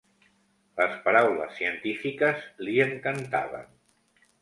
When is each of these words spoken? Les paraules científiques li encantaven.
Les 0.81 0.95
paraules 1.03 1.53
científiques 1.59 2.51
li 2.67 2.83
encantaven. 2.89 3.73